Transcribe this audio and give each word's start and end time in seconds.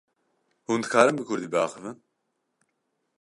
Hûn 0.67 0.81
dikarin 0.83 1.15
bi 1.17 1.23
Kurdî 1.27 1.47
biaxivin? 1.53 1.97